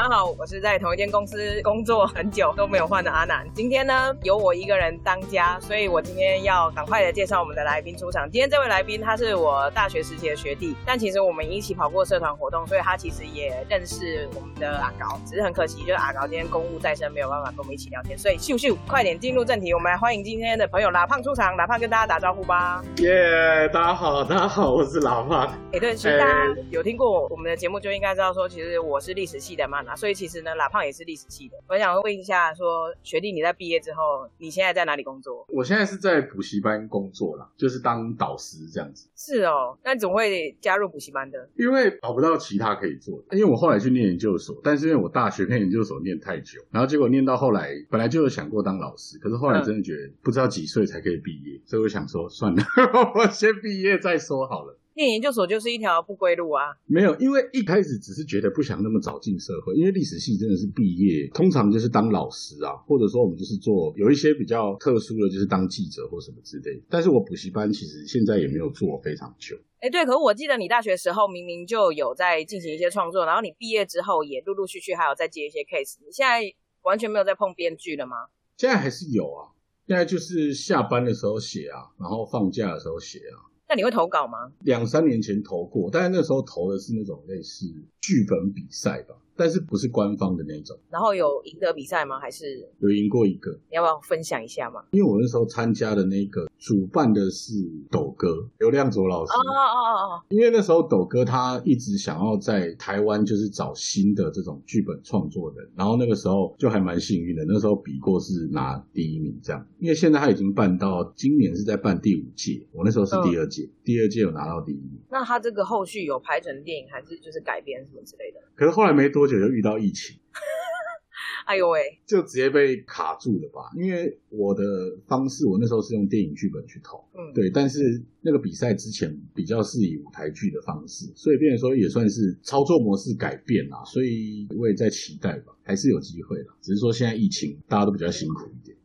[0.00, 3.46] 大家好，我是在同一间公司工作很久都没有换的阿南。
[3.54, 8.22] 今天呢，由我一个人当家，所以我今天要赶快的介绍我们的来宾出场。
[8.30, 15.20] 今天这位来宾他是我大学时期的学弟，但其实我们一起跑过社团活动，所以他其实也认识我们的阿高。
[15.26, 18.16] 只是很可惜，就是阿高今天公务在身，没有办法跟我们一起聊天。
[18.16, 21.54] 所以秀秀，快点进入正题，我们来欢迎今天的朋友拉胖出场。
[21.58, 22.82] 拉胖跟大家打招呼吧。
[23.02, 25.46] 耶，大家好，大家好，我是拉胖。
[25.74, 29.84] 哎，对，其实大家有听过我们的节目，就应该知道说，其实我是历史系的嘛。
[29.90, 31.56] 那所以其实呢，拉胖也是历史系的。
[31.68, 35.44] 我想问一下，说学弟你在毕业之后，你现在在哪里工作？
[35.48, 39.08] 我现在是在补习班工作啦，就是当导师这样子。
[39.16, 41.48] 是哦，那你怎么会加入补习班的？
[41.56, 43.36] 因为找不到其他可以做的。
[43.36, 52.62] 因为我后来去念研究所，但是因为我大学跟研究所念太久，然后结果念到后来，本来就有想过当老师，可是后来真的觉得不知道几岁才可以毕业，所以我想说算了，
[53.16, 54.76] 我先毕业再说好了。
[55.00, 56.76] 念研究所就是一条不归路啊！
[56.86, 66.82] 没有，因为一开始只是觉得不想那么早进社会，因为历史系真的是毕业通常就是当老师啊，或者说我们就是做有一些比较特殊的，就是当记者或什么之类。
[66.90, 69.56] 但是我补习班其实现在也没有做非常久。
[69.80, 76.42] 哎，对，可是我记得你大学时候明明就有在进行一些创作，然后你毕业之后也陆陆续续还有在接一些 case，你现在
[76.82, 78.16] 完全没有在碰编剧了吗？
[78.58, 79.48] 现在还是有啊，
[79.86, 83.49] 现在就是下班的时候写啊，然后放假的时候写啊。
[83.70, 84.50] 那你会投稿吗？
[84.64, 87.66] 两三年前投过，但是那时候投的是那种类似
[88.00, 89.14] 剧本比赛吧。
[89.40, 92.20] 但是不是官方的那种，然后有赢得比赛吗？
[92.20, 93.50] 还是有赢过一个？
[93.70, 94.84] 你要不要分享一下嘛？
[94.90, 97.54] 因为我那时候参加的那个主办的是
[97.90, 99.32] 抖哥刘亮卓老师。
[99.32, 100.22] 哦哦哦哦。
[100.28, 109.66] 因为那时候抖哥他一直想要在台湾就是找新的这种剧本创作人，然后那个时候就还蛮幸运的，那时候比过是拿第一名这样。
[109.78, 115.00] 因为现在他已经办到今年是在办第五届，我那时候是第二届，第二届有拿到第一名。
[115.10, 118.40] 那他这个后续有拍成电影还是就是改编什么之类的？
[118.54, 120.16] 可是后来没多久就遇到疫情，
[121.46, 123.70] 哎呦喂，就直接被卡住了吧？
[123.76, 124.62] 因为我的
[125.06, 127.50] 方式，我那时候是用电影剧本去投，嗯，对。
[127.50, 133.82] 但是那个比赛之前比较是以舞台剧的方式，所以变成说也算是操作模式改变啦。
[133.84, 136.46] 所以我也在期待吧，还是有机会的。
[136.60, 138.76] 只是说现在疫情，大家都比较辛苦一点。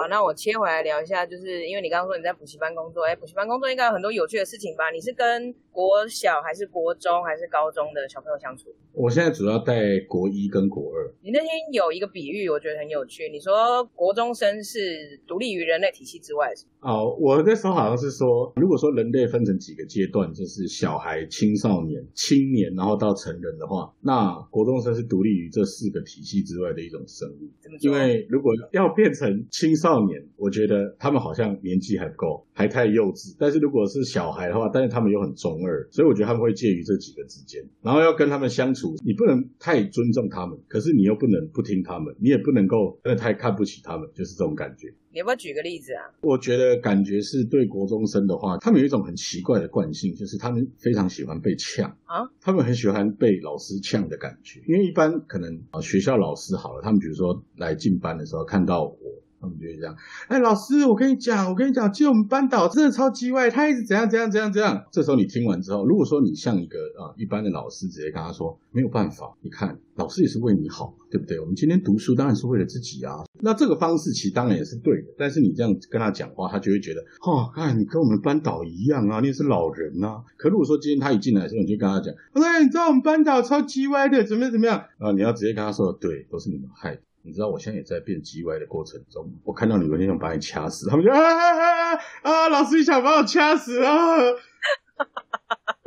[0.00, 4.90] 好，那我切回来聊一下，就是因为你刚刚说你在补习班工作，哎，补习班工作应该有很多有趣的事情吧？
[4.90, 8.74] 你是跟国小还是国中还是高中的小朋友相处？
[8.94, 11.12] 我现在主要带国一跟国二。
[11.22, 13.28] 你那天有一个比喻，我觉得很有趣。
[13.28, 16.50] 你说国中生是独立于人类体系之外。
[16.80, 27.50] 哦，我那时候好像是说，如果说人类分成几个阶段，就是小孩、青少年、青年，然后到成人的话，那国中生是独立于这四个体系之外的一种生物。
[27.80, 33.34] 因为如果要变成青少年，我觉得他们好像年纪还不够，还太幼稚。
[33.38, 37.60] 但是如果是小孩的话，但是他们又很中二，所以我觉得他们会介于这几个之间。
[37.82, 44.94] 然后要跟他们相处，你不能太尊重他们，可是你又不能不听他们，你也不能够真的太看不起他们，就是这种感觉。
[45.12, 46.06] 你要不要举个例子啊？
[46.20, 54.60] 我觉得感觉是对国中生的话，他们有一种很奇怪的惯性，就是他们非常喜欢被呛啊，他们很喜欢被老师呛的感觉。
[54.68, 58.98] 因为一般可能啊，学校老师好了，他们比如说来进班的时候看到我。
[59.40, 59.96] 他们就会这样，
[60.28, 64.84] 哎，老师，我跟你讲，我跟你讲，其实我们班导真的超级外，他一直怎样怎样怎样怎样。
[64.90, 71.40] 这时候你听完之后，如果说你像一个啊一般的老师，直接跟他说，没有办法，你看老师也是为你好，对不对？
[71.40, 73.24] 我们今天读书当然是为了自己啊。
[73.40, 80.22] 那这个方式其实当然也是对的，但是你这样跟他讲话，他就会觉得，哦，哎，你跟我们班导一样啊，你也是老人啊。
[80.36, 85.12] 可如果说今天他一进来的时候，你就跟他讲，哎，你知道我们班导超级歪的，怎么样怎么样啊？
[85.12, 87.00] 你要直接跟他说，对，都是你们害的。
[87.22, 92.48] 你知道我现在也在变 G 歪的过程中，我看到你们那想把你掐死，他们就啊啊啊啊！
[92.48, 94.16] 老师，你想把我掐死啊？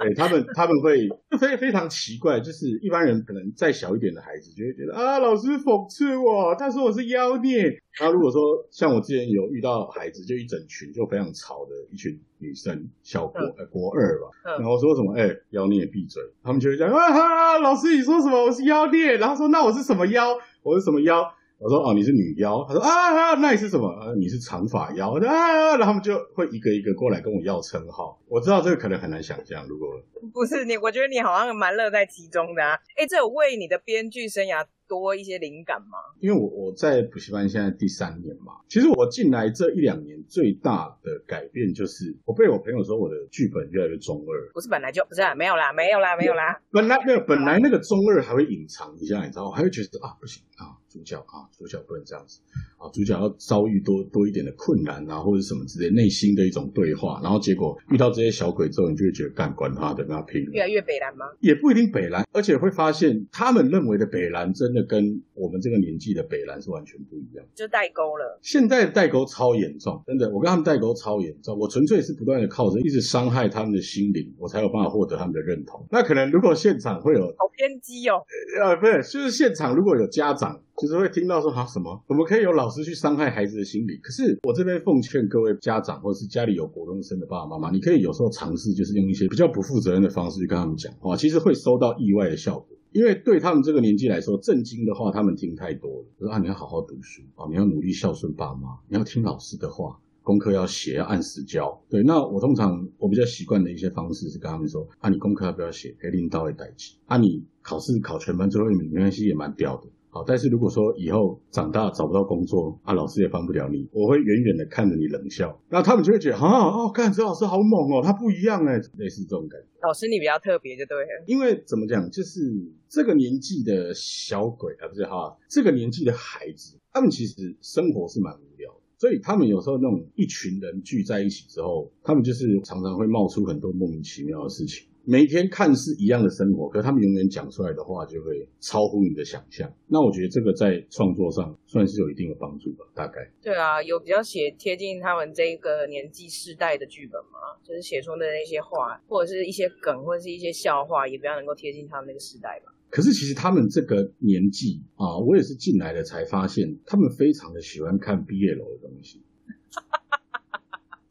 [0.04, 1.10] 对他们，他们会
[1.40, 7.64] 非非常奇怪，就是一般人可能再小一点的孩子就会觉得啊，老师讽刺我，他说我是妖孽。
[8.00, 14.28] 然后如果说像我之前有遇到孩子，就一整群就非常吵的一群女生，小国呃国二吧，
[14.58, 19.18] 然后说什么哎妖孽闭嘴，他们就会讲啊哈，老师你说什么我是妖孽？
[19.18, 20.38] 然后说那我是什么妖？
[20.64, 21.24] 我是什么妖？
[21.64, 22.66] 我说哦，你是女妖。
[22.68, 23.88] 他说啊，那你是什么？
[23.88, 25.12] 啊，你是长发妖。
[25.12, 28.20] 啊，然后他们就会一个一个过来跟我要称号。
[28.28, 29.88] 我知道这个可能很难想象，如果
[30.34, 32.74] 不是你，我觉得你好像蛮乐在其中的啊。
[32.98, 35.98] 哎，这有为你的编剧生涯多一些灵感吗？
[36.20, 44.52] 因为我我在补习班现在第三年嘛，其实我进来这一两年最大的改变就是我被我朋友说我的剧本越来越中二。
[44.54, 46.60] 不是本来就不是啊没有啦，没有啦，没有啦。
[46.72, 49.56] 本来没有，本来那个中二还会隐藏一下，你知道吗？
[49.56, 50.76] 还会觉得啊不行啊。
[50.94, 52.40] 主角啊，主角不能这样子
[52.78, 61.26] 啊，主角要遭遇多多一点的困难啊，或者什么之类，内心的一种对话，然后结果遇到这些小鬼之后，你就会觉得干管他的，跟他拼，越来越北蓝吗？
[61.40, 68.40] 也不一定北蓝，而且会发现他们认为的北蓝真的跟我们这个年纪的北蓝是完全不一样，就代沟了。
[68.44, 75.84] 现在的代沟超严重，真的，我跟他们代沟超严重，我纯粹是不断的靠着一直伤害他们的心灵，我才有办法获得他们的认同。
[75.90, 78.22] 那可能如果现场会有好偏激哦，
[78.62, 80.62] 呃，不是，就是现场如果有家长。
[80.82, 83.98] 就是会听到说哈什么，我们可以有老师去伤害孩子的心理。
[83.98, 92.68] 可是我这边奉劝各位家长，或者是家里有国中生的爸爸妈妈，你可以有时候尝试，就是用一些比较不负责任的方式去跟他们讲话，其实会收到意外的效果。
[92.92, 96.06] 因为对他们这个年纪来说，震惊的话他们听太多了。
[96.20, 100.00] 说啊，你要好好读书啊，你要努力孝顺爸妈，你要听老师的话。
[100.26, 101.84] 功课要写，要按时交。
[101.90, 105.94] 对，那我通常我比较习惯的一些方式是跟他们说：啊，你功课要不要写？
[106.02, 106.96] 给领导会代记。
[107.08, 109.90] 啊，你考试考全班最后一名没关系，也蛮屌的。
[110.14, 115.60] 好，但是如果说以后长大找不到工作，啊，老师也帮不了你，我会远远的看着你冷笑。
[115.70, 119.68] 那他们就会觉得啊，哦，看这老师好猛哦，他不一样哎，类似这种感觉。
[119.82, 122.42] 老师你比较特别就对了，因为怎么讲，就是
[122.88, 128.80] 这个年纪的小鬼啊，不是哈，这个年纪的孩子，他们其实生活是蛮无聊的。
[129.00, 134.88] 所以他们有时候那种一群人聚在一起之后，他们就是常常会冒出很多莫名其妙的事情。
[135.06, 139.70] 每天看似一样的生活，可他们永远讲出来的话就会超乎你的想象。
[139.88, 143.30] 那我觉得这个在创作上算是有一定的帮助吧，大概。
[143.42, 147.60] 对啊，有比较写贴近他们这个年纪世代的剧本吗？
[147.62, 152.74] 就是写出的那些话，或者是一些梗，或者是一些笑话，也比较能够贴近他们那个时代吧。
[152.90, 159.22] 可是其实他们这个年纪啊，我也是进来了才发现，他们非常的喜欢看毕业楼的东西，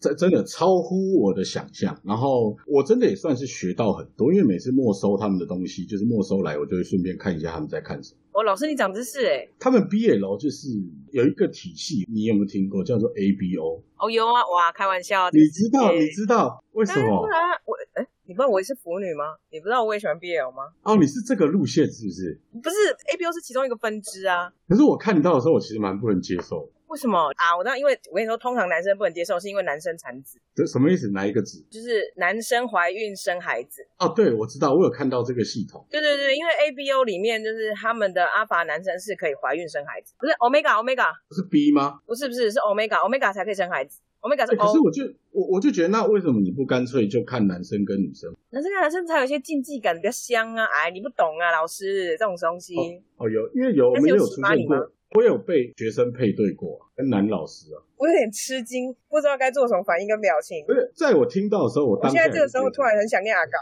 [0.03, 1.97] 这真的超乎我的想象。
[2.05, 8.19] 然后我真的也算是学到很多，因为每次没收他们的东西，就是没收来，我就会顺便看一下他们在看什么。
[8.33, 9.49] 哦，老师你长知识哎！
[9.59, 10.69] 他们毕业楼就是
[11.13, 13.81] 有一个体系，你有没有听过叫做 ABO？
[13.99, 15.93] 哦，有啊，哇，开玩笑，你知道？
[15.93, 17.23] 你知道为什么？
[17.23, 18.07] 我哎。
[18.25, 19.25] 你不知道我是腐女吗？
[19.51, 20.63] 你不知道我也喜欢 BL 吗？
[20.85, 22.41] 哦，你是这个路线是不是？
[22.63, 22.77] 不是
[23.13, 24.51] ，ABO 是其中一个分支啊。
[24.69, 26.71] 可是我看到的时候，我其实蛮不能接受。
[26.93, 27.57] 为什么啊？
[27.57, 30.39] 我知道，因为我跟你说，通常男生不能接受，是因为男生产子。
[30.55, 31.11] 这什么意思？
[31.13, 31.65] 哪一个子？
[31.71, 33.83] 就是男生怀孕生孩子。
[33.99, 35.87] 哦，对，我知道，我有看到这个系统。
[35.91, 41.99] 对对对，因为 ABO 里面就是他们的阿法男生是可以怀孕生孩子，不是 Omega Omega 不是 B 吗？
[42.05, 44.01] 不是不是是 Omega Omega 才可以生孩子。
[44.23, 44.67] Omega 是 O。
[44.67, 48.33] 可是我就我我就觉得，那为什么你不干脆就看男生跟女生？
[48.51, 50.65] 男生跟男生才有一些竞技感，比较香啊！
[50.65, 52.75] 哎，你不懂啊，老师这种东西。
[53.19, 57.83] 哦，有，因为有我们有出现过，我有被学生配对过，跟男老师啊。
[57.99, 60.65] 我有点吃惊，不知道该做什么反应跟表情。
[60.67, 63.59] 不是，在我听到的时候，我现在这个时候突然很想念阿高。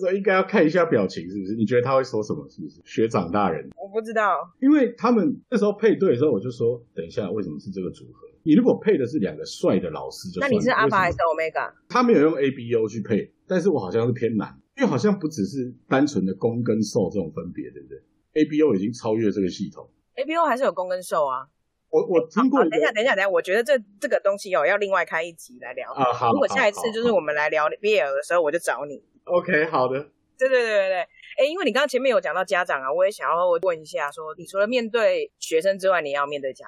[0.00, 1.54] 所以应该要看一下表情，是不是？
[1.54, 2.48] 你觉得他会说什么？
[2.48, 3.68] 是不是学长大人？
[3.76, 8.26] 我不知道，因为他们那时候配对的时候，我就说，等一下，为什么是这个组合？
[8.44, 11.72] 你如果配的是两个帅的老师，就那你是阿法还是 Omega？
[11.88, 17.98] 他没有用 A B O 去配，但是我好像是偏难，因为好像不只是单纯的攻跟受这种分别，对不对
[18.34, 21.46] ？A B O 已经超越这个系统，A B O 还是有攻跟受啊。
[21.90, 22.60] 我我听过。
[22.64, 26.12] 等一下，等一下，等一下，我觉得这这个东西哦，要另外开一集来聊啊。
[26.12, 29.04] 好，如果下一次就是我们来聊 B L 的时候，我就找你。
[29.24, 30.00] OK，好的。
[30.38, 30.96] 对对对对对。
[30.96, 36.66] 哎，因为你刚刚前面有讲到家长啊，我也想要问一下，说你除了面对学生之外，你要面对家。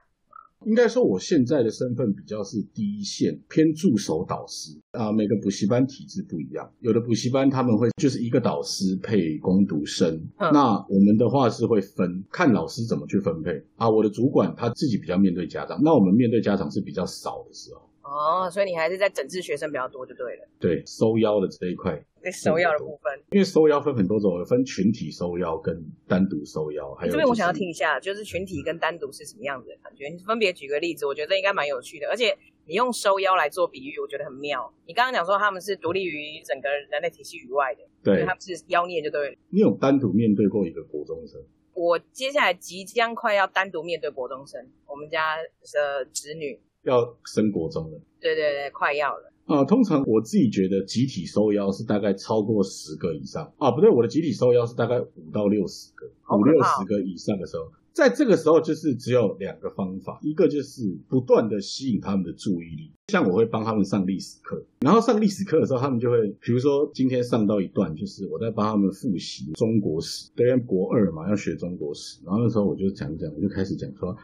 [0.66, 5.12] 应该说，我现在的身份比较是第一线，偏助手导师啊。
[5.12, 13.88] 每个补习班体制不一样，有的补习班他们会就是一个导师配攻读生，那我们的话是会分，看老师怎么去分配啊。
[13.88, 17.80] 我的主管他自己比较面对家长，那我们面对家长是比较少的时候。
[18.04, 20.46] 哦，所以你还是在整治学生比较多就对了。
[20.60, 21.98] 对，收腰的这一块。
[22.22, 23.18] 对，收腰的部分。
[23.32, 25.74] 因为收腰分很多种，分群体收腰跟
[26.06, 26.94] 单独收腰。
[26.94, 30.08] 还有这边我想要听一下，就是群体跟单独是什么样子的感觉？
[30.08, 32.06] 你分别举个例子，我觉得应该蛮有趣的。
[32.08, 34.72] 而且你用收腰来做比喻，我觉得很妙。
[34.86, 39.36] 你刚刚讲说他们是独立于整个人类体系以外的，对，他们是妖孽就对了。
[39.48, 41.40] 你有单独面对过一个国中生？
[41.74, 46.60] 我接下来即将快要单独面对国中生，我们家的侄女。
[46.84, 49.30] 要升国中了，对对对，快要了。
[49.46, 49.62] 啊！
[49.64, 53.52] 通常我自己觉得集体收腰是大概超过十个以上。
[53.58, 74.16] 啊，不对，我的集体收腰是大概五到六十个，五六十个以上的时候，在这个时候就是只有两个方法，一个就是不断的吸引他们的注意力，像我会帮他们上历史课，然后上历史课的时候，他们就会，比如说今天上到一段，就是我在帮他们复习中国史，对，国二嘛要学中国史，然后那时候我就讲讲，我就开始讲说。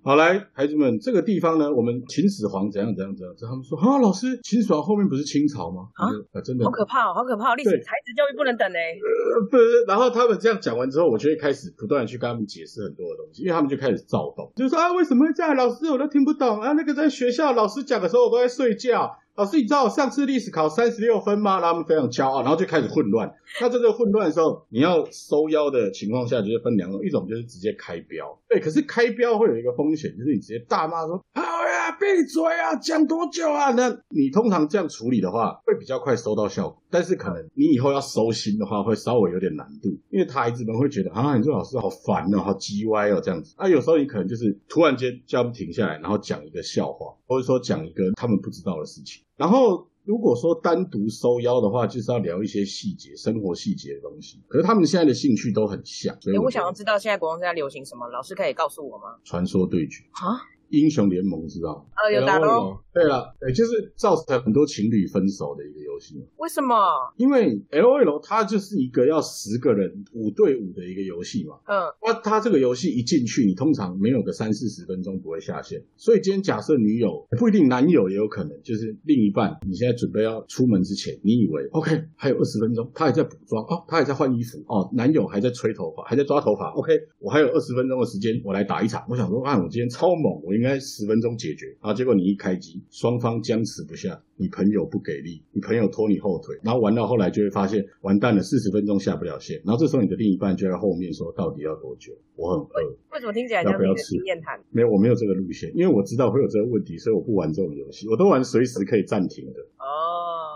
[0.00, 3.34] 好来，孩子们，这个地方呢，我们秦始皇怎样怎样怎样？
[3.40, 5.88] 他们说啊，老师，秦始皇后面不是清朝吗？
[5.94, 6.06] 啊，
[6.40, 7.56] 真的好可怕，哦好可怕！
[7.56, 8.78] 历史才子教育不能等呢。
[8.78, 9.84] 呃，不是。
[9.88, 15.54] 然后他们这样讲完之后，我就会开始不断的去跟他们解释很多的东西，因为他们就开始躁动，就说啊，为什么会这样？
[15.56, 16.72] 老师，我都听不懂啊。
[16.72, 19.18] 那个在学校老师讲的时候，都在睡觉。
[19.38, 21.60] 老师，你知道我上次历史考三十六分吗？
[21.60, 23.32] 他们非常骄傲，然后就开始混乱。
[23.60, 28.36] 那在这个混乱的时候，你要收腰的情况下，就是分两种，一种就是直接开标。
[28.48, 36.82] 对，可是开标会有一个风险，就是你直接大骂说：“好呀，闭嘴啊，讲多久啊？”那你通常这样处理的话，会比较快收到效果。
[36.90, 43.54] 但是可能你以后要收心的话，会稍微有点难度，因为孩子们会觉得啊，你这老师好烦哦，好叽歪哦，这样子。
[43.56, 49.22] 啊，有时候你可能就是突然间叫他们停下来，然后讲一个笑话，或者说讲一个他们不知道的事情。
[49.38, 54.42] 然后，如果说单独收腰的话，就是要聊一些细节、生活细节的东西。
[54.48, 59.16] 可是他们现在的兴趣都很像，所以我想要知道现在国中在流行什么，老师可以告诉我吗？
[59.24, 60.42] 传说对决啊。
[60.70, 61.82] 英雄联盟知道吗？
[62.02, 62.78] 呃，有打哦。
[62.92, 66.20] 对了，对，就是造成很多情侣分手的一个游戏。
[66.36, 66.74] 为什么？
[67.16, 71.58] 因为 L O L 它就是一个要十个人五对五的一个游戏嘛。
[71.66, 71.78] 嗯。
[72.02, 75.80] 那它这个游戏一进去，你通常没有个三四十分钟不会下线。
[75.96, 86.70] 所以今天假设女友不一定，男友也有可能，就是另一半，你现在准备要出门之前，你以为 OK 还有二十分钟，他还在补妆哦，他还在换衣服哦，男友还在吹头发，还在抓头发。
[86.70, 89.04] OK，我还有二十分钟的时间，我来打一场。
[89.08, 91.76] 我想说，啊，我今天超猛，我应该十分钟解决。
[91.80, 102.12] 啊，结果你一开机，双方僵持不下，你朋友不给力，你朋友拖你后腿，然后玩到后来就会发现完蛋了，四十分钟下不了线，然后这时候你的另一半就在后面说，到底要多久？
[102.34, 102.96] 我很饿。
[103.12, 104.16] 为什么听起来像要吃？
[104.24, 104.60] 验谈？
[104.70, 109.60] 没有，我没有这个路线，因为我知道会有这个问题，所以我不玩这种游戏，我都玩随时可以暂停的。
[109.78, 110.47] 哦。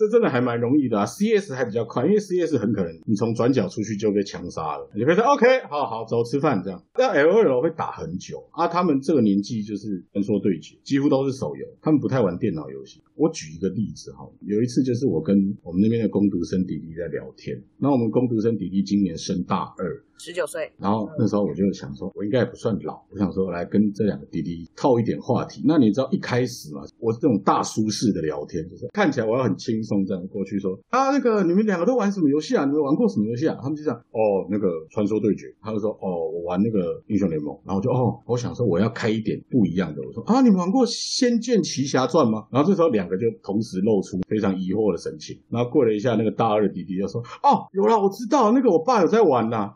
[0.00, 6.82] 这真的还蛮容易的啊，CS 还比较快，因为 CS 很可能你从转角出去就被枪杀了，你可以说 OK，好好走吃饭这样。
[6.96, 13.02] 那 LOL 会打很久啊，他们这个年纪就是传说对决，几乎都是手游，他们不太玩电脑游戏。
[13.14, 20.02] 我举一个例子哈，有一次就是我跟我们那边的攻读生弟弟在聊天，那我们攻读生弟弟今年升大二。
[20.20, 25.62] 十九岁，然后那时候我就想说，我应该也不算老，我想说来跟这两个弟弟套一点话题。
[25.64, 32.66] 那你知道一开始嘛，我是这种大叔式的聊天，就是看起来我要很轻松这样过去说啊，那个你们两个都玩什么游戏啊？
[32.66, 33.56] 你们玩过什么游戏啊？
[33.62, 35.46] 他们就讲哦，那个传说对决。
[35.62, 37.58] 他就说哦，我玩那个英雄联盟。
[37.64, 40.02] 然后就哦，我想说我要开一点不一样的。
[40.06, 42.46] 我说啊，你们玩过仙剑奇侠传吗？
[42.50, 45.40] 然后这时候两个就同时露出非常疑惑的神情。
[45.48, 49.74] 然后过了一下，那个大二的弟弟就说哦，有了，我知道那个我爸有在玩呐。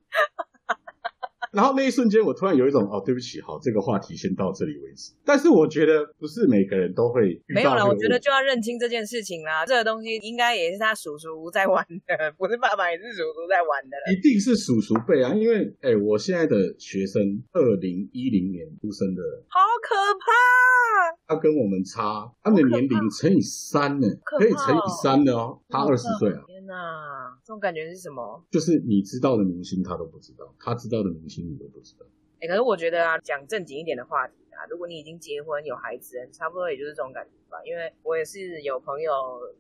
[1.54, 5.12] 然后那一瞬间，我突然有一种哦，对不起，好，这个话题先到这里为止。
[5.24, 9.64] 但是我觉得不是每个人都会没有了，我觉得就要认清这件事情啦。
[9.64, 13.96] 这个东西应该也是他叔叔在玩的，不是爸爸也是叔叔在玩的。
[14.12, 21.34] 一定是叔叔辈啊，因为哎，我现在的学生二零一零年出生的，好可怕！
[21.34, 26.42] 他跟我们差，他们的年龄乘以三呢，可以乘以三的哦，他二十岁啊。
[26.64, 28.42] 天哪，这种感觉是什么？
[28.50, 31.44] 就是你知道的明星他都不知道，他知道的明星。
[31.44, 32.06] 你都不知道，
[32.40, 37.58] 哎，可是我觉得啊，讲正经一点的话题啊，如果你已经结婚有孩子，差不多也就是这种感觉吧。
[37.64, 39.12] 因为我也是有朋友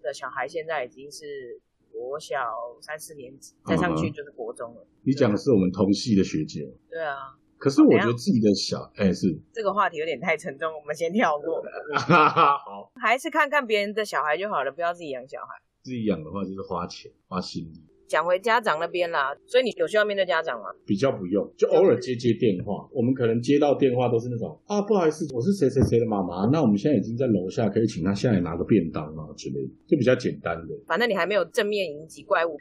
[0.02, 1.60] 的小孩，现在已经是
[1.92, 2.38] 国小
[2.80, 4.86] 三四年级，再上去就是国中了。
[5.02, 6.72] 你讲的是我们同系的学姐。
[6.88, 7.36] 对啊。
[7.56, 11.62] 可是我觉得自己的小，哎，是这个话题有点太沉重，我们先跳过。
[11.96, 15.46] 好，还是看看别人的小孩就好了，不要自己养小孩。
[15.84, 17.82] 自己养的话就是花钱花心力。
[18.08, 20.66] 讲回家长那边啦，所以你有需要面对家长吗？
[20.86, 22.88] 比较不用，就偶尔接接电话。
[22.90, 30.74] 我们可能接到电话都是那种啊，不好意思，我是谁谁谁的妈妈，那我们现在已经在楼下，可以请他下来拿个便当啊之类的，就比较简单的。
[30.86, 32.56] 反正你还没有正面迎击怪物，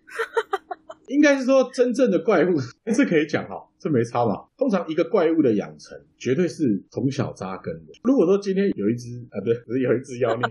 [1.07, 2.59] 应该是说真正的怪物，
[2.93, 4.47] 是可以讲哈，这没差吧？
[4.57, 7.91] 通常一个怪物的养成，绝对是从小扎根的。
[8.03, 10.43] 如果说今天有一只啊，不是有一只妖孽。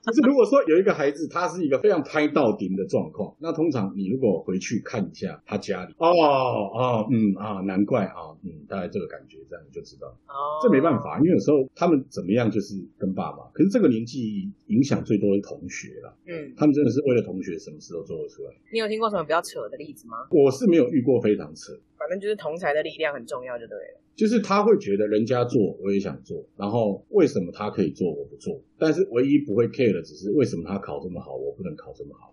[0.00, 10.08] 就是如果说有一个孩子，他是一个非常拍到顶的状况，那通常你如果回去看一下他家里，哦哦嗯啊，难怪啊，嗯，大概这个感觉，这样你就知道。
[10.08, 16.16] 哦，这没办法，因为有时候他们怎么样就是跟爸爸，可是这个年纪影响最多的同学了。
[16.26, 18.50] 嗯，他们真的是为了同学，什么事都做得出来。
[18.72, 20.16] 你有听过什么比较扯的例子吗？
[20.30, 24.00] 我是没有遇过非常扯，反正就是同才的力量很重要，就对了。
[24.14, 28.60] 就是他会觉得人家做我也想做，然后为什么他可以做我不做？
[28.78, 32.32] 但是唯一不会 care 的只是为什么他考这么好，我不能考这么好。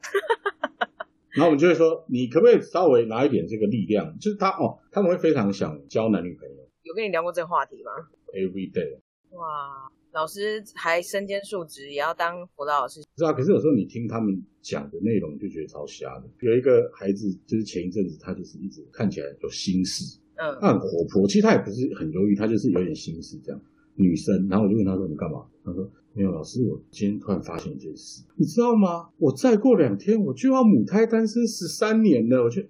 [1.35, 4.17] 然后我们就会说，你可不可以稍微拿一点这个力量？
[4.19, 6.55] 就是他哦，他们会非常想交男女朋友。
[6.83, 7.91] 有跟你聊过这个话题吗
[8.33, 8.99] ？Every day。
[9.31, 9.91] 哇。
[10.15, 13.01] 老师还身兼数职，也要当辅导老师。
[13.17, 16.23] 是啊，可是有时候你听他们讲的内容，就觉得超瞎的。
[16.39, 23.61] 有一个孩子，就是前一阵子他就是一直看起来有心事，嗯，他很活泼，其实他也不是很忧郁，他就是有点心事这样。
[23.95, 29.09] 女生，然后我就问他说：“你干嘛？”他说：“没有，老师，我今天突然发现一件事，你知道吗？
[29.17, 32.61] 我再过两天我就要母胎单身十三年了。”我就，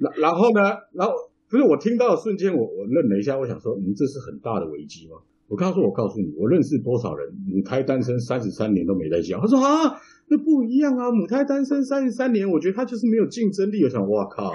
[0.00, 0.60] 然然后呢，
[0.92, 1.14] 然后
[1.48, 5.18] 不是我听到的瞬间，我我愣了一下，我想说：“您这是很大的危机吗？”
[5.50, 14.44] 我刚说：“我告诉你，我认识多少人母胎单身三十三年都没在交。”他说：“啊，那不一样啊，母胎单身三十三年，我觉得他就是没有竞争力。”我想：“哇靠，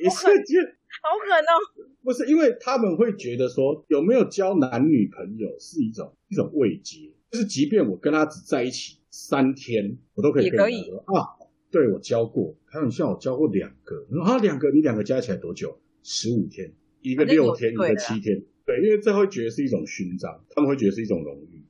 [0.00, 11.34] 一瞬间好狠哦！”不是，因为他们会觉得说有没有交男女朋友是一种一种慰藉，就是即便我跟他只在一起三天，我都可以跟他说啊，
[11.72, 15.80] 对我交过，开玩笑，我交过两个，啊，两个你两个加起来多久？
[16.04, 18.44] 十五天，一个六天，一个七天。
[18.66, 21.62] 对，因为这会觉得是一种勋章，他们会觉得是一种荣誉。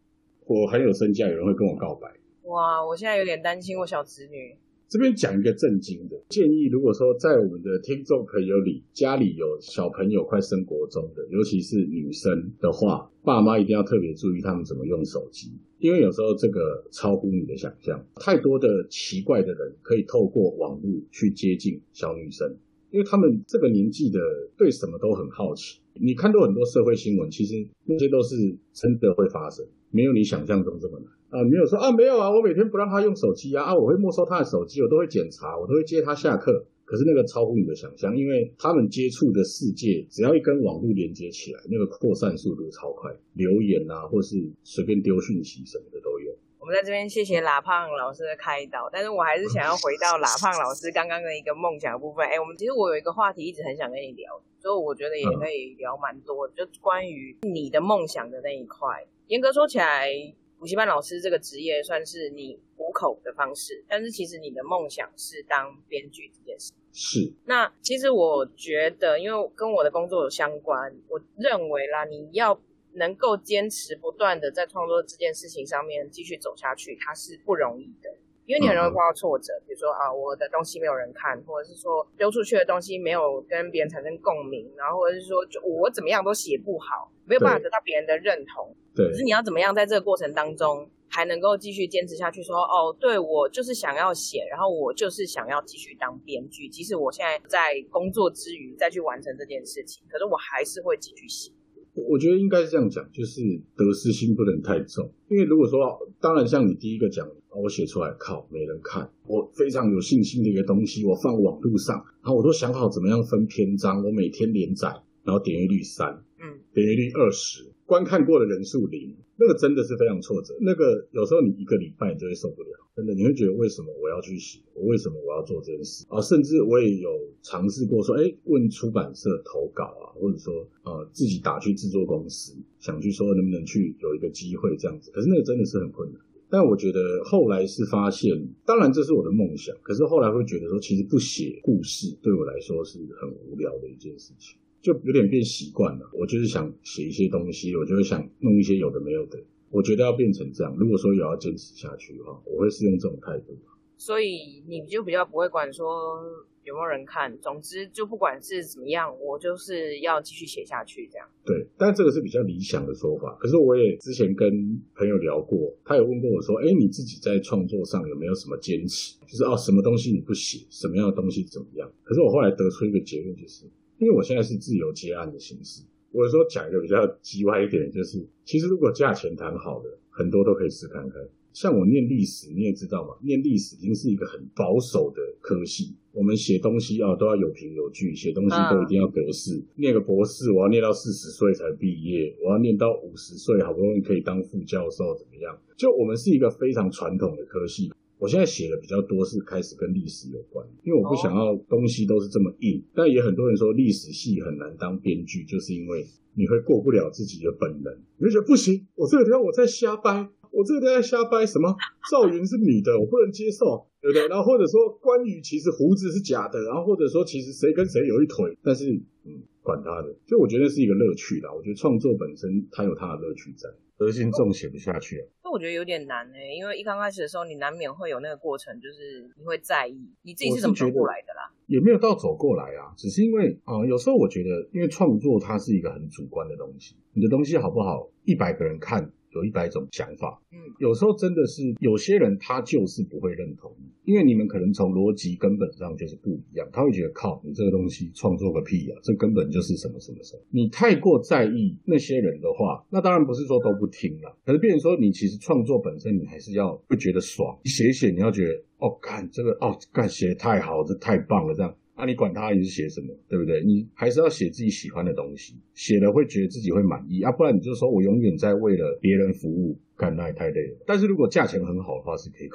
[0.47, 2.11] 我很有身价，有人会跟我告白。
[2.45, 4.57] 哇，我现在有点担心我小侄女。
[4.89, 15.51] 这边讲一个震惊的建议，如果说在我们的听众朋友里，家里有小朋友快升国中的，尤其是女生的话，爸妈一定要特别注意他们怎么用手机，
[15.81, 22.57] 因为有时候这个超乎你的想象，太多的奇怪的人可以透过网络去接近小女生。
[22.93, 24.21] 因为他们这个年纪的
[24.57, 28.37] 对什么都很好奇，你看到很多社会新闻，其实那些都是
[28.73, 31.45] 真的会发生，没有你想象中这么难啊！
[31.45, 36.65] 没有说啊，没有啊，我每天不让他用手机啊，啊，我会没收他的手机，我都会检查，我都会接他下课。
[36.85, 46.31] 可是那个超乎你的想象，因为他们接触的世界，只要一跟网络连接起来，那个扩散速度超快，留言啊，或是随便丢讯息什么的都有。
[46.67, 52.27] 我们在这边谢谢喇胖老师的开导，但是我还是想要回到喇胖老师刚刚的一个梦想部分。
[52.27, 59.07] 哎，我们其实我有一个话题一直很想跟你聊，所以我觉得也可以聊蛮多，就关于你的梦想的那一块。
[59.29, 60.11] 严格说起来，
[60.59, 66.73] 补习班老师这个职业算是你糊口的方式，但是其实你的梦想是当编剧这件事。
[66.93, 67.33] 是。
[67.45, 72.61] 那其实我觉得，因为跟我的工作有相关，我认为啦，你要。
[72.97, 78.11] 能够坚持不断的在创作这件事情上面继续走下去，它是不容易的，
[78.47, 88.75] 因为你很容易碰到挫折，比如说啊，我的东西没有人看，或者是说丢出去的东西没有跟别人产生共鸣，然后或者是说就我怎么样都写不好，没有办法得到别人的认同。
[88.95, 92.43] 对，可是你要怎么样在这个过程当中还能够继续坚持下去？
[92.43, 101.53] 说哦，对我就是想要写，然后我就是想要继续当编剧，即使我现在在工作之余再去完成这件事情，可是我还是会继续写。
[101.97, 103.41] 我觉得应该是这样讲，就是
[103.75, 105.11] 得失心不能太重。
[105.29, 114.89] 因为如果说，当然像你第一个讲，我写出来靠没人看，我非常有信心的一个东西，我放网络上，然后我都想好怎么样分篇章，我每天连载，
[115.25, 117.65] 然后点击率三，嗯，点击率二十。
[117.87, 120.55] 观看过的人数零，那个真的是非常挫折。
[120.61, 126.21] 那个有时候你一个礼拜你就会受不了，真的你会觉得为什么我要去写，我为什么我要做这件事啊？
[126.21, 127.11] 甚至我也有
[127.43, 135.13] 尝试过说，哎，问出版社投稿啊，或者说呃自己打去制作公司，想去说能不能去有一个机会这样子。
[135.13, 136.21] 可是那个真的是很困难。
[136.49, 144.57] 但我觉得后来是发现，当然这是我的梦想，可是后来会觉得说，其实不写故事对我来说是很无聊的一件事情。
[144.87, 149.37] 就有点变习惯了，我就是想写一些东西，我就会想弄一些有的没有的。
[149.69, 153.59] 我觉得要变成这样，如果说有要坚持下去的话，我会是用这种态度。
[153.97, 156.23] 所以你就比较不会管说
[156.63, 161.27] 有没有人看，总之就不管是怎么样，我就是要继续写下去这样。
[161.45, 163.37] 对，但这个是比较理想的说法。
[163.41, 169.17] 可是我也之前跟朋友聊过，他有问过我说：“哎，你自己在创作上有没有什么坚持？
[169.27, 173.65] 就是哦，什么东西你不写，什么样的东西怎么样？”可是我后来得出一个结论，就是。
[173.99, 175.83] 因为我现在是自由接案的形式，
[176.13, 181.21] 我有时候讲一个比较叽歪一点，就是其实如果价钱谈好的，很多都可以试看看。
[181.53, 189.65] 像我念历史，你也知道嘛，念历史已经是一个很保守的科系，我们写东西啊都要有凭有据，写东西都一定要格式。
[189.77, 195.59] 念个博士，我要念到四十岁才毕业，我要念到五十岁，好不容易可以当副教授，怎么样？
[195.79, 197.91] 就我们是一个非常传统的科系。
[198.19, 202.83] 我现在写的比较多是开始跟历史有关，因为我不想要东西都是这么硬。
[202.95, 211.77] 但也很多人说历史系很难当编剧，就是因为你会过不了自己的本能，你会觉得不行，我这个地方我在瞎掰，我这个地方在瞎掰什么？
[212.11, 214.29] 赵云是女的，我不能接受，对不对？
[214.29, 218.93] 然后或者说关羽其实胡子是假的，然后或者说其实谁跟谁有一腿，但是
[219.25, 221.53] 嗯，管他的，就我觉得是一个乐趣啦。
[221.53, 223.67] 我觉得创作本身它有它的乐趣在。
[223.99, 231.51] 核心重写不下去啊，那我觉得有点难呢，因为一刚开始的时候，你难免会有那个过程，就是你会在意你自己是怎么走过来的啦。
[231.67, 239.11] 也没有到走过来啊，只是因为啊，有时候我觉得，因为创作它是一个很主观的东西，你的东西好不好，一百个人看。
[239.37, 240.41] 有一百种想法。
[240.53, 246.69] 嗯，有时候真的是有些人他就是不会认同你，因为你们可能从逻辑根本上就是不一样。
[246.73, 250.43] 他会觉得靠你这个东西创作个屁啊，这根本就是什么什么什么。
[250.51, 261.75] 你太过在意那些人的话，那当然不是说都不听了，可是变成说你其实创作本身你还是要会觉得爽，你写一写你要觉得哦，看这个哦，干写的太好，这太棒了，这样。
[261.99, 263.63] 那你管他你是写什么，对不对？
[263.65, 270.77] 你还是要写自己喜欢的东西，写了会觉得自己会满意啊，不然你就说我永远在为了别人服务，干那也太累了。
[270.87, 272.49] 但是如果价钱很好的话是可以，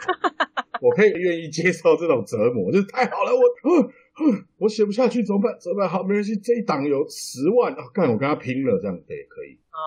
[0.82, 3.42] 我可以愿意接受这种折磨，就是太好了，我
[4.58, 5.56] 我写不下去怎么办？
[5.60, 5.90] 怎么办？
[5.90, 9.80] 好，没关系，这一档有十万啊，干我跟他拼了，这样对可以哦。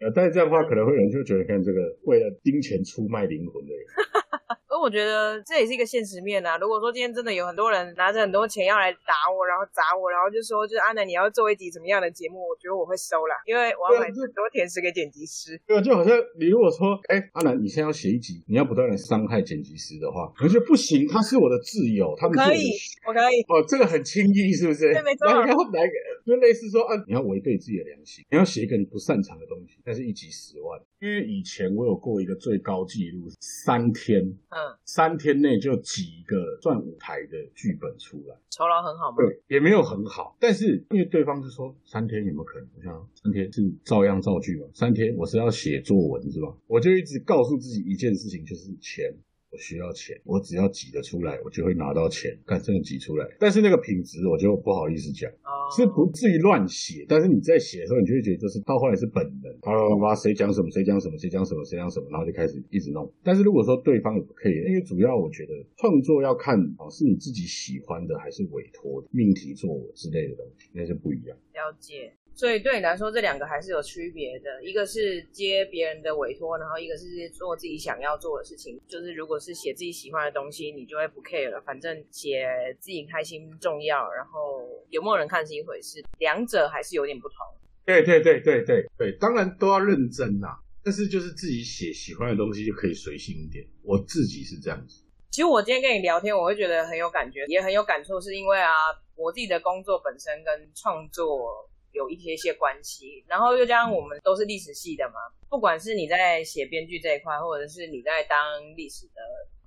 [0.00, 3.84] 呃，但是这样的话可能会有人就觉得看这个为了金钱出卖灵魂的人。
[4.80, 6.56] 我觉得这也是一个现实面啊。
[6.56, 15.60] 如果说今天真的有很多人拿着很多钱要来打我，然后砸我，然后就说就是阿南你要做一集怎么样的节目，我觉得我会收啦，因为我要买很多甜食给剪辑师。
[15.66, 22.72] 对啊，就好像你如果说，哎，阿南你现在要写一集，你要不断的伤害剪辑师的话，我觉得不行，他是我的挚友，他们可以，
[23.06, 23.42] 我可以。
[23.48, 24.92] 哦，这个很轻易，是不是？
[24.92, 25.26] 对，没错。
[25.28, 25.92] 然后来个，
[26.24, 30.80] 就类似说，啊，你要违背自己的良心，你要写一个你不擅长的东西，但是一集十万。
[31.00, 35.60] 因为以前我有过一个最高纪录，三天，嗯，三天内。
[35.60, 39.16] 就几个转舞台的剧本出来，酬劳很好吗？
[39.18, 40.34] 对，也没有很好。
[40.40, 42.68] 但是因为对方是说三天有没有可能？
[42.78, 46.56] 我想三天是照样造句嘛，三天我是要写作文是吧？
[46.66, 49.14] 我就一直告诉自己一件事情，就是钱。
[49.50, 52.38] 我需要钱，我只要挤得出来，我就会拿到钱。
[52.46, 55.30] 干真的挤出来，但是那个品质我就不好意思讲，
[55.76, 57.04] 是不至于乱写。
[57.08, 63.12] 但是你在写的时候，你就会觉得这是到后来是本能，啪啪啦，谁讲什么，谁讲什么，谁讲什么，谁讲什么，然后就开始一直弄。
[63.24, 71.36] 但是如果说对方也不可以，因为主要我觉得创作要看啊，是你自己喜欢的还是委托的命题作文之类的东西，那是不一样。
[71.54, 72.12] 了解。
[72.40, 74.64] 所以对你来说，这两个还是有区别的。
[74.64, 78.80] 一个是接别人的委托，然后一个是做自己想要做的事情。
[78.88, 82.48] 就是如果是写自己喜欢的东西，你就会不 care 了，反正写
[82.80, 84.10] 自己开心重要。
[84.10, 87.36] 然后有没有人看是一回事，两者还是有点不同。
[87.84, 90.58] 对对对对对对，当然都要认真啦。
[90.82, 93.62] 但是就是自己写喜欢的东西就可以随性一点。
[93.82, 95.02] 我自己是这样子。
[95.30, 98.72] 其实我今天跟你聊天，我会觉得很有感觉，也很有感触，是因为啊，
[99.14, 101.68] 我自己的工作本身跟创作。
[101.92, 105.14] 有一些些关系，然后又加上我们都是历史系的嘛，
[105.48, 108.38] 不管是你在写编剧这一块，或者是你在当
[108.76, 109.20] 历史的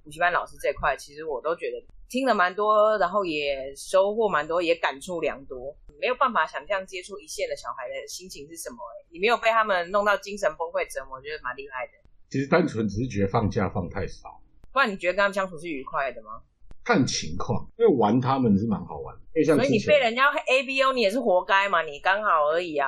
[0.04, 5.76] 补习班老师这一块，其实我都觉得听了蛮多，然后也收获蛮多，也感触良多。
[6.00, 8.78] 没有办法想象接触一线的小孩的心情是什么，
[9.10, 11.94] 你没有被他们弄到精神崩溃折磨，我觉得蛮厉害的。
[12.30, 14.42] 其实单纯只是觉得放假放太少，
[14.74, 16.42] 不然你觉得跟他们相处是愉快的吗？
[16.84, 22.88] 看情况，因为玩他们是蛮好玩的，所以你被人家 A B O，你也是活该嘛，你刚好而已啊。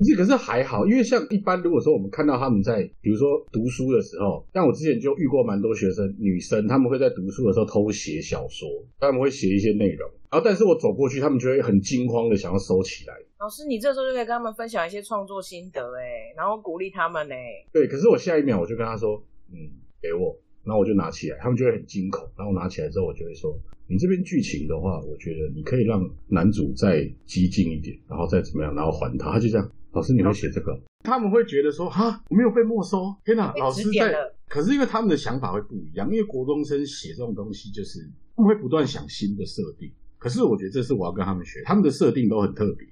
[0.00, 8.68] 这可是还好，因为像一般如果说我们看到他们在，比如说读书的时候，像我之前就遇过蛮多学生女生，他们会在读书的时候偷写小说，
[9.00, 13.14] 他们会写一些内容，然后但是我走过去，他们就会很惊慌的想要收起来。
[13.40, 17.36] 老师，你这时候就可以跟他们分享一些创作心得哎，然后鼓励他们哎。
[17.72, 19.20] 对，可是我下一秒我就跟他说，
[19.50, 19.56] 嗯，
[20.00, 20.36] 给我。
[20.68, 22.28] 然后我就拿起来，他们就会很惊恐。
[22.36, 30.78] 然后我拿起来之后，我就会说：“你这边剧情的话，我觉得你可以让男主再激进一点，然后再怎么样，然后还他。”他就这样，老师你会写这个？
[31.04, 34.14] 他们会觉得说：“哈，我没有被没收。”天哪，老师在。
[34.46, 38.00] 可是因为他们的想法会不一样，因为国中生写这种东西，就是
[38.36, 39.90] 他们会不断想新的设定。
[40.18, 42.86] 可是我觉得这是我要跟他们学，他们的设定都很特别，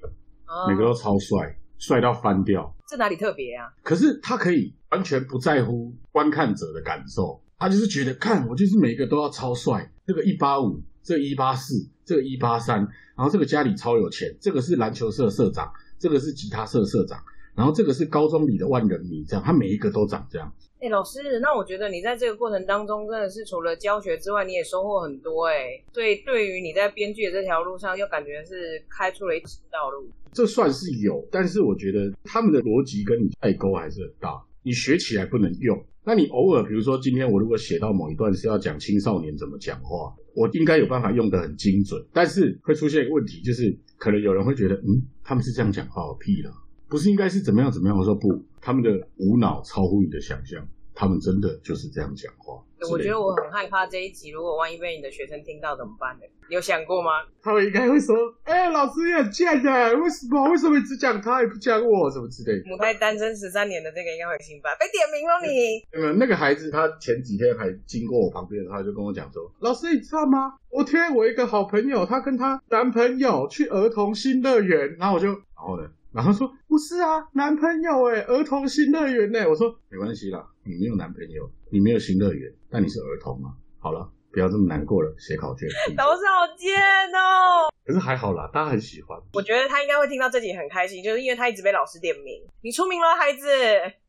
[0.68, 2.74] 每个都超帅，帅到翻掉。
[2.88, 3.68] 这哪里特别啊？
[3.82, 7.40] 可是他可以完全不在乎观看者的感受。
[7.58, 12.78] 他就是觉得，看我就是每一个都要超帅，这个一八五，这一八四，这个一八三，
[13.16, 17.18] 然后这个家里超有钱，这个是篮球社社长，这个是吉他社社长，
[17.54, 20.52] 然后这个是高中里的万人迷，这样他每一个都长这样。
[20.78, 25.82] 哎，老师，那我觉得你在这个过程当中，真的是除了教学之外，你也收获很多哎。
[25.90, 30.06] 对，对于你在编剧的这条路上，又感觉是开出了一条道路。
[30.34, 35.80] 这算是有，但是我觉得他们的逻辑跟你代沟还是很大，你学起来不能用。
[36.04, 46.52] 那你偶尔，比如说今天我如果写到某一段是要讲青少年怎么讲话，我应该有办法用得很精准，但是会出现一个问题，就是可能有人会觉得，嗯，他们是这样讲话，屁了，
[46.88, 47.96] 不是应该是怎么样怎么样？
[47.96, 50.66] 我说不，他们的无脑超乎你的想象。
[50.98, 52.60] 他们真的就是这样讲话。
[52.90, 56.26] 我觉得我很害怕这一集，如果万一被你的学生听到怎么办呢？
[56.48, 57.10] 你有想过吗？
[57.42, 60.50] 他们应该会说：“哎，老师也很贱的，为什么？
[60.50, 62.10] 为什么只讲他，也不讲我？
[62.10, 65.82] 什么之类。”母胎单身十三年的这个应该会心烦，被点名了你。
[65.92, 70.54] 没有，那个孩子他前几天还经过我旁边，他就跟我讲说：“老师，你知道吗？
[70.68, 79.46] 我天，我一个好朋友，他跟他男朋友去儿童新乐园，然后我就，然后呢？”然后说不是啊，男朋友哎，儿童新乐园呢？
[79.46, 83.52] 我说没关系啦，你没有男朋友，你没有新乐园，但你是儿童啊。
[83.78, 85.68] 好了，不要这么难过了，写考卷。
[85.98, 86.74] 老师好贱
[87.12, 87.68] 哦。
[87.84, 89.20] 可是还好啦，大家很喜欢。
[89.34, 93.46] 我觉得他应该会听到这集很开心，就是因为他一直被老师点名，你出名了，孩子。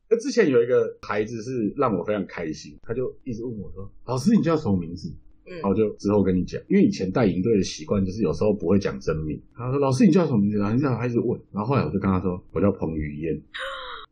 [0.08, 5.14] 那之前有一个孩子是让我非常开心，他就一直问我说：“老师，你叫什么名字？”
[5.56, 9.40] 然后就之后跟你讲，因为以前带营队的习惯就是有时候不会讲真名。
[9.56, 11.40] 他说：“老师，你叫什么名字？”然后这样一直问。
[11.52, 13.40] 然后后来我就跟他说：“我叫彭于晏。”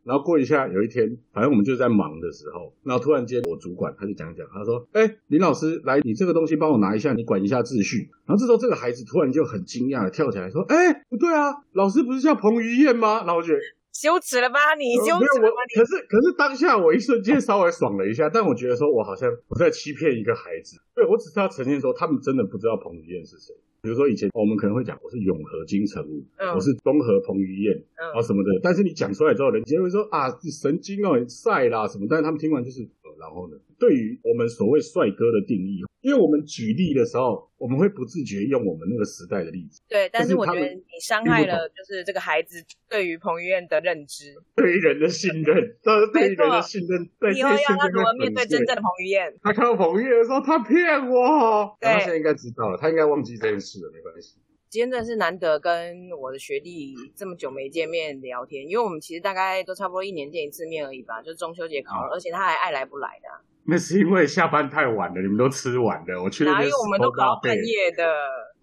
[0.03, 13.59] 然后过一下，有一天，反正我们就在忙的时候，然后突然间我主管他就讲讲，他说：“哎，林老师，来，你这个东西帮我拿一下，你管一下秩序。”然后这时候这个孩子突然就很惊讶的跳起来说：“哎，不对啊，老师不是叫彭于晏吗？”然后我觉得。
[13.97, 14.75] 羞耻了吧？
[14.77, 15.57] 你羞耻了吧？
[15.73, 20.77] 可是可是当下我一瞬间稍微爽了一下， 但我觉得说我好像我在欺骗一个孩子。
[20.93, 23.55] 对我只是要呈现说，他们真的不知道彭于晏是谁。
[23.81, 27.73] 比如说以前我们可能会讲我是永和金城武，我是东和彭于晏
[28.13, 32.81] 啊什么的，但是你讲出来之后，人家会说啊神经哦晒啦什么，但是他们听完就是
[33.19, 33.57] 然后呢？
[33.79, 35.81] 对于我们所谓帅哥的定义。
[36.01, 39.81] 因为我们举例的时候，我们会不自觉用我们那个时代的例子。
[39.89, 45.75] 对，但是我觉得你伤害了就是这个孩子对于彭于晏的认知，对于人的信任，
[46.13, 49.35] 对于人的信任，以后要他怎么面对真正的彭于晏？
[49.41, 51.75] 他看到彭于晏的时候，他骗我。
[51.81, 54.37] 他现在应该知道了，他应该忘记这件事了，没关系。
[54.69, 63.29] 今天真的是难得跟我的学弟这么久没见面聊天，因为我们其实大概都差不多一年见一次面而已吧，就是中秋节考了，而且他还爱来不来的。
[63.69, 66.21] 那是因为下班太晚了，你们都吃晚了。
[66.21, 68.13] 我去那边，哪有我们都搞半夜的？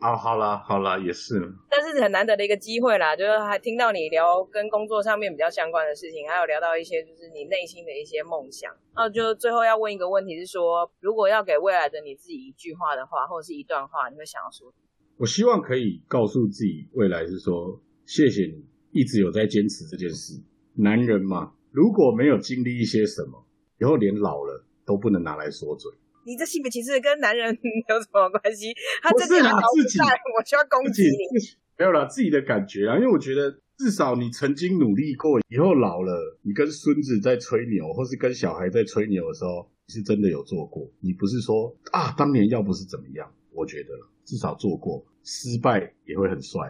[0.01, 1.41] 哦，好了好了，也是。
[1.71, 8.71] 但是很难得的一个机会啦，就是还听到你聊跟工作上面比较相关的事情，还有聊到一些就是你内心的一些梦想。
[8.95, 14.71] 那就最后要问一个问题，是说如果要给未来的你自己一句话的话，或者是一段话，你会想要说？
[15.17, 20.41] 我希望可以告诉自己，未来是说谢谢你一直有在坚持这件事。
[20.75, 23.47] 男人嘛，如果没有经历一些什么，
[23.81, 24.65] 以后连老了。
[24.87, 25.91] 都不能拿来说嘴。
[26.27, 27.49] 你这性别歧视跟男人
[27.89, 28.69] 有什么关系？
[29.03, 31.41] 他不是啊，自己我需要攻击你。
[31.79, 40.87] 没有了自己的感觉啊，因为我觉得至少你曾经努力过，以后老了，你跟孙子在吹牛，或是跟小孩在吹牛的时候，是真的有做过。
[41.01, 43.33] 你不是说啊，当年要不是怎么样？
[43.53, 46.61] 我觉得至少做过，失败也会很帅。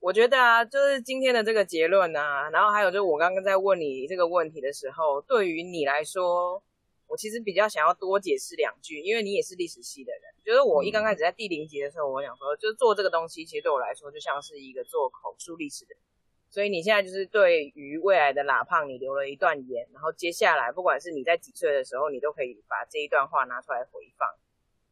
[0.00, 6.62] 我觉得啊，就是今天的这个结论啊，然后还有就是我刚刚在问你这个问题的时候，对于你来说。
[7.10, 10.22] 我其实比较想要多解释两句，因为你也是历史系的人。
[10.44, 15.96] 就是我一刚开始在第零集的时候，我想说，就是做这个东西，其实对我来说就像是一个做口述历史的。
[16.50, 24.28] 所以你现在就是对于未来的喇胖，你留了一段言，然后接下来不管是你在几岁的时候，你都可以把这一段话拿出来回放。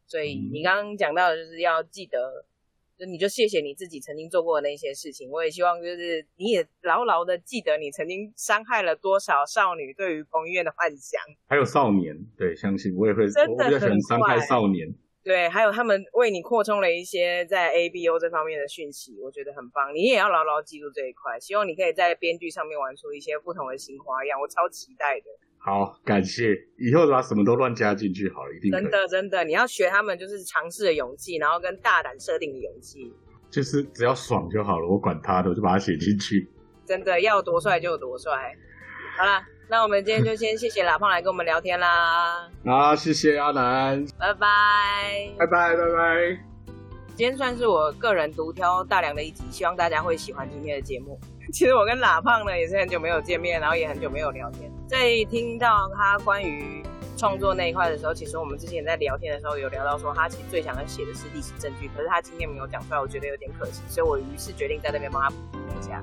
[0.09, 2.45] 所以你刚刚讲到的就是要记得。
[2.99, 14.93] 就你就谢谢你自己曾经做过的那些事情，我也希望就是你也牢牢的记得你曾经伤害了多少少女对于彭于晏的幻想，还有少年，对，相信我也会，我比较喜欢伤害少年，
[15.29, 25.27] 对，还有他们为你扩充了一些在 A B O 这方面的讯息，我觉得很棒，你也要牢牢记住这一块，希望你可以在编剧上面玩出一些不同的新花样，我超期待的。
[25.59, 26.57] 好，感谢。
[26.79, 33.13] 以后把什么都乱加进去好了，一定真的真的，你要学他们，就是尝试的勇气，然后跟大胆设定的勇气。
[33.51, 36.49] 就是只要爽就好了，我管他的，我就把它写进去。
[36.87, 38.57] 真的要多帅就有多帅。
[39.19, 42.49] 好了，那我们今天就先谢谢老胖来跟我们聊天啦。
[42.65, 46.39] 好，谢谢阿南，拜拜，拜拜拜拜。
[47.17, 51.19] 今天算是我个人独挑大梁的一集，希望大家会喜欢今天的节目。
[51.53, 54.71] 其实我跟喇胖呢也是很久没有见面，然后也很久没有聊天。
[54.87, 56.81] 在听到他关于
[57.17, 66.01] 创作那一块的时候，其实我们之前在聊天的时候有聊到说，他其实最想要写的是历史证据，可是他今天没有讲出来，我觉得有点可惜，所以我于是决定在那边帮他补充一下。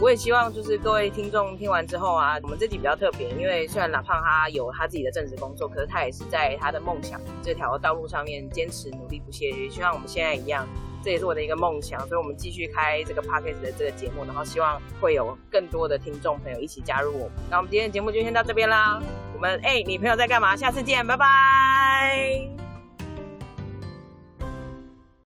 [0.00, 10.66] 我也希望就是各位听众听完之后啊，我们这集比较特别，因为虽然喇胖他有他自己的正职工作，可是他也是在他的梦想这条道路上面坚持努力不懈，也希望我们现在一样。
[11.02, 17.32] 这也是我的一个梦想，所以我们继续开这个 podcast 的这个节目，然后希望会有更多的听众朋友一起加入我们。
[17.50, 19.00] 那我们今天的节目就先到这边啦，
[19.34, 20.56] 我们哎，你朋友在干嘛？
[20.56, 22.73] 下次见，拜拜。